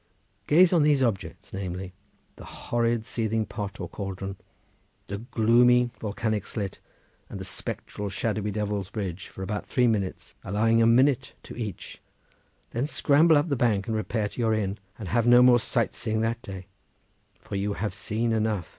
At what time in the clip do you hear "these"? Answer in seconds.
0.81-1.03